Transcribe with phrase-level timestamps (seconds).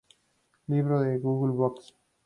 [0.65, 1.93] Libro en Google Books